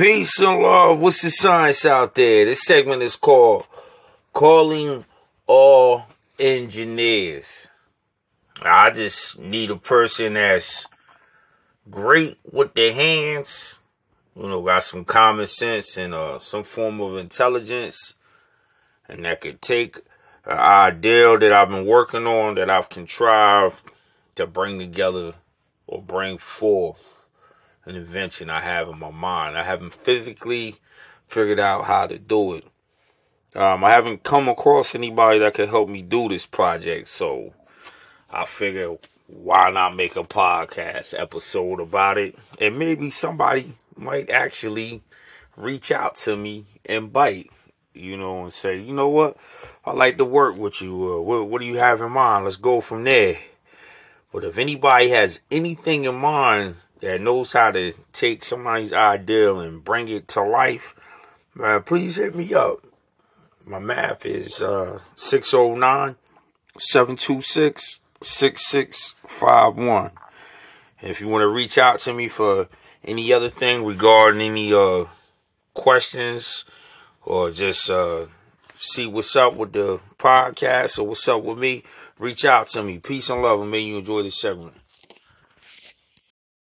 Peace 0.00 0.40
and 0.40 0.62
love. 0.62 0.98
What's 0.98 1.20
the 1.20 1.28
science 1.28 1.84
out 1.84 2.14
there? 2.14 2.46
This 2.46 2.62
segment 2.62 3.02
is 3.02 3.16
called 3.16 3.66
Calling 4.32 5.04
All 5.46 6.04
Engineers. 6.38 7.68
I 8.62 8.92
just 8.92 9.38
need 9.38 9.70
a 9.70 9.76
person 9.76 10.32
that's 10.32 10.86
great 11.90 12.38
with 12.50 12.72
their 12.72 12.94
hands, 12.94 13.80
you 14.34 14.48
know, 14.48 14.62
got 14.62 14.84
some 14.84 15.04
common 15.04 15.44
sense 15.44 15.98
and 15.98 16.14
uh, 16.14 16.38
some 16.38 16.62
form 16.62 17.02
of 17.02 17.18
intelligence, 17.18 18.14
and 19.06 19.26
that 19.26 19.42
could 19.42 19.60
take 19.60 19.98
an 20.46 20.56
ideal 20.56 21.38
that 21.38 21.52
I've 21.52 21.68
been 21.68 21.84
working 21.84 22.26
on, 22.26 22.54
that 22.54 22.70
I've 22.70 22.88
contrived 22.88 23.82
to 24.36 24.46
bring 24.46 24.78
together 24.78 25.34
or 25.86 26.00
bring 26.00 26.38
forth 26.38 27.26
an 27.84 27.96
invention 27.96 28.50
I 28.50 28.60
have 28.60 28.88
in 28.88 28.98
my 28.98 29.10
mind. 29.10 29.56
I 29.56 29.62
haven't 29.62 29.94
physically 29.94 30.76
figured 31.26 31.60
out 31.60 31.84
how 31.84 32.06
to 32.06 32.18
do 32.18 32.54
it. 32.54 32.64
Um, 33.54 33.82
I 33.82 33.90
haven't 33.90 34.22
come 34.22 34.48
across 34.48 34.94
anybody 34.94 35.40
that 35.40 35.54
could 35.54 35.68
help 35.68 35.88
me 35.88 36.02
do 36.02 36.28
this 36.28 36.46
project, 36.46 37.08
so 37.08 37.52
I 38.30 38.44
figure 38.44 38.96
why 39.26 39.70
not 39.70 39.96
make 39.96 40.16
a 40.16 40.24
podcast 40.24 41.18
episode 41.18 41.80
about 41.80 42.18
it? 42.18 42.36
And 42.60 42.78
maybe 42.78 43.10
somebody 43.10 43.72
might 43.96 44.30
actually 44.30 45.02
reach 45.56 45.90
out 45.90 46.14
to 46.16 46.36
me 46.36 46.64
and 46.86 47.12
bite, 47.12 47.50
you 47.94 48.16
know, 48.16 48.42
and 48.42 48.52
say, 48.52 48.78
you 48.78 48.92
know 48.92 49.08
what, 49.08 49.36
I 49.84 49.92
like 49.92 50.16
to 50.18 50.24
work 50.24 50.56
with 50.56 50.80
you. 50.80 51.14
Uh, 51.14 51.20
what, 51.20 51.48
what 51.48 51.60
do 51.60 51.66
you 51.66 51.78
have 51.78 52.00
in 52.00 52.12
mind? 52.12 52.44
Let's 52.44 52.56
go 52.56 52.80
from 52.80 53.04
there. 53.04 53.38
But 54.32 54.44
if 54.44 54.58
anybody 54.58 55.10
has 55.10 55.42
anything 55.50 56.04
in 56.04 56.14
mind 56.14 56.76
that 57.00 57.20
knows 57.20 57.52
how 57.52 57.72
to 57.72 57.92
take 58.12 58.44
somebody's 58.44 58.92
ideal 58.92 59.60
and 59.60 59.84
bring 59.84 60.08
it 60.08 60.28
to 60.28 60.42
life, 60.42 60.94
uh, 61.60 61.80
please 61.80 62.16
hit 62.16 62.34
me 62.34 62.54
up. 62.54 62.84
My 63.64 63.78
math 63.78 64.24
is 64.24 64.62
uh, 64.62 65.00
609 65.16 66.16
726 66.78 68.00
6651. 68.22 70.10
If 71.02 71.20
you 71.20 71.28
want 71.28 71.42
to 71.42 71.48
reach 71.48 71.78
out 71.78 72.00
to 72.00 72.12
me 72.12 72.28
for 72.28 72.68
any 73.04 73.32
other 73.32 73.48
thing 73.48 73.84
regarding 73.84 74.42
any 74.42 74.72
uh, 74.72 75.06
questions 75.74 76.64
or 77.22 77.50
just 77.50 77.88
uh, 77.88 78.26
see 78.80 79.06
what's 79.06 79.36
up 79.36 79.54
with 79.54 79.72
the 79.72 80.00
podcast 80.18 80.98
or 80.98 81.06
what's 81.06 81.28
up 81.28 81.42
with 81.42 81.58
me, 81.58 81.82
reach 82.18 82.44
out 82.44 82.66
to 82.68 82.82
me. 82.82 82.98
Peace 82.98 83.30
and 83.30 83.42
love, 83.42 83.60
and 83.60 83.70
may 83.70 83.80
you 83.80 83.98
enjoy 83.98 84.22
this 84.22 84.40
segment. 84.40 84.74